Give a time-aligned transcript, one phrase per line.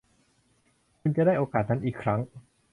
[0.99, 2.19] คุณจะได้โอกาสนั้นอีกครั้ง